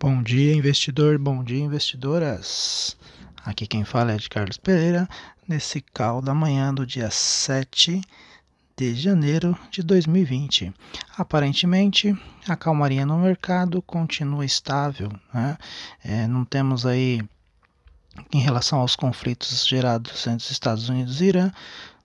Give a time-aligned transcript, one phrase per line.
[0.00, 1.18] Bom dia, investidor.
[1.18, 2.96] Bom dia, investidoras.
[3.44, 5.08] Aqui quem fala é de Carlos Pereira,
[5.46, 8.00] nesse call da manhã do dia 7
[8.76, 10.72] de janeiro de 2020.
[11.16, 12.16] Aparentemente,
[12.48, 15.58] a calmaria no mercado continua estável, né?
[16.02, 17.22] É, não temos aí,
[18.32, 21.52] em relação aos conflitos gerados entre os Estados Unidos e Irã,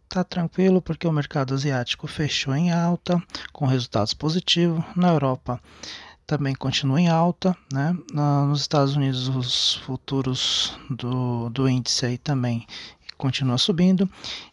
[0.08, 3.22] tá tranquilo porque o mercado asiático fechou em alta,
[3.52, 4.84] com resultados positivos.
[4.96, 5.62] Na Europa,
[6.26, 7.96] também continua em alta, né?
[8.14, 12.66] Nos Estados Unidos os futuros do, do índice aí também
[13.18, 14.10] continua subindo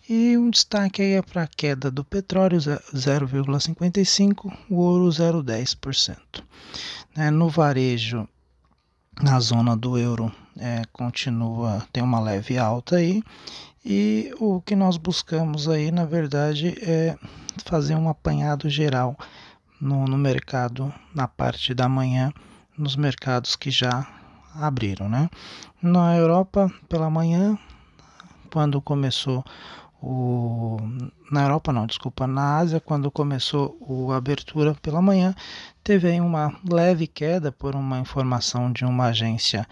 [0.08, 6.16] e um destaque aí é para a queda do petróleo 0,55, o ouro 0,10%.
[7.16, 7.30] Né?
[7.30, 8.28] No varejo,
[9.22, 13.22] na zona do euro é, continua tem uma leve alta aí
[13.84, 17.16] e o que nós buscamos aí na verdade é
[17.64, 19.16] fazer um apanhado geral
[19.82, 22.32] no, no mercado na parte da manhã,
[22.78, 24.06] nos mercados que já
[24.54, 25.08] abriram.
[25.08, 25.28] Né?
[25.82, 27.58] Na Europa, pela manhã,
[28.50, 29.44] quando começou
[30.04, 30.78] o,
[31.30, 33.78] na Europa não, desculpa, na Ásia, quando começou
[34.10, 35.32] a abertura pela manhã,
[35.84, 39.64] teve uma leve queda por uma informação de uma agência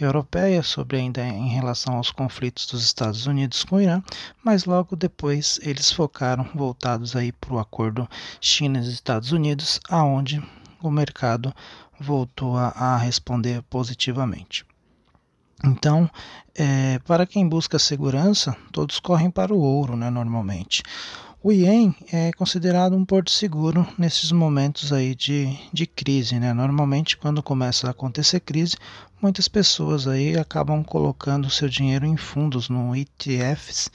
[0.00, 4.02] europeia sobre ainda em relação aos conflitos dos Estados Unidos com o Irã,
[4.42, 8.08] mas logo depois eles focaram voltados aí para o acordo
[8.40, 10.42] China e Estados Unidos, aonde
[10.82, 11.54] o mercado
[12.00, 14.64] voltou a, a responder positivamente.
[15.62, 16.10] Então,
[16.54, 20.82] é, para quem busca segurança, todos correm para o ouro, né, normalmente.
[21.46, 26.54] O ien é considerado um porto seguro nesses momentos aí de, de crise, né?
[26.54, 28.78] Normalmente, quando começa a acontecer crise,
[29.20, 33.90] muitas pessoas aí acabam colocando seu dinheiro em fundos no ETFs,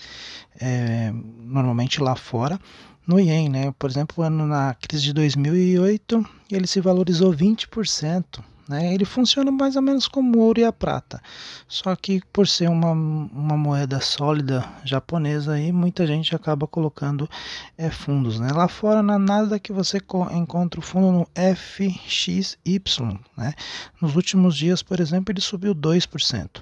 [0.62, 2.60] é, normalmente lá fora,
[3.08, 3.74] no ien, né?
[3.80, 8.44] Por exemplo, na crise de 2008, ele se valorizou 20%.
[8.70, 8.94] Né?
[8.94, 11.20] Ele funciona mais ou menos como o ouro e a prata,
[11.68, 17.28] só que por ser uma, uma moeda sólida japonesa, aí, muita gente acaba colocando
[17.76, 18.40] é, fundos.
[18.40, 18.50] Né?
[18.54, 19.98] Lá fora, na nada que você
[20.32, 23.20] encontra o fundo no FXY.
[23.36, 23.54] Né?
[24.00, 26.62] Nos últimos dias, por exemplo, ele subiu 2%.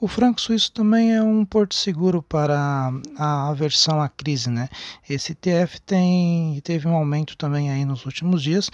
[0.00, 4.48] O franco suíço também é um porto seguro para a aversão à crise.
[4.48, 4.68] Né?
[5.08, 8.70] Esse ETF tem, teve um aumento também aí nos últimos dias.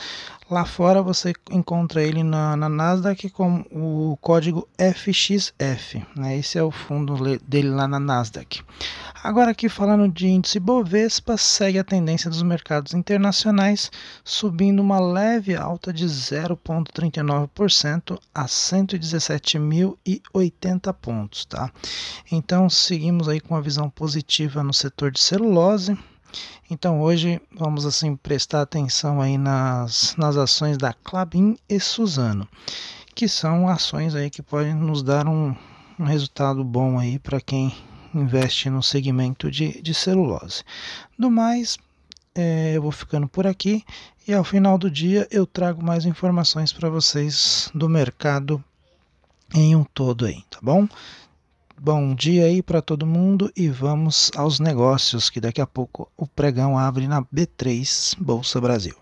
[0.51, 6.05] Lá fora você encontra ele na, na Nasdaq com o código FXF.
[6.15, 6.37] Né?
[6.39, 8.63] Esse é o fundo dele lá na Nasdaq.
[9.23, 13.91] Agora aqui falando de índice Bovespa, segue a tendência dos mercados internacionais,
[14.23, 21.47] subindo uma leve alta de 0,39% a 117.080 pontos.
[21.47, 21.73] Tá?
[22.31, 25.97] Então seguimos aí com a visão positiva no setor de celulose
[26.71, 32.49] então hoje vamos assim prestar atenção aí nas, nas ações da Clabin e Suzano,
[33.15, 35.55] que são ações aí que podem nos dar um,
[35.99, 37.75] um resultado bom aí para quem
[38.15, 40.63] investe no segmento de, de celulose.
[41.19, 41.77] Do mais,
[42.35, 43.85] é, eu vou ficando por aqui
[44.27, 48.63] e ao final do dia eu trago mais informações para vocês do mercado
[49.55, 50.89] em um todo aí, tá bom?
[51.87, 56.27] Bom dia aí para todo mundo e vamos aos negócios que daqui a pouco o
[56.27, 58.95] pregão abre na B3 Bolsa Brasil.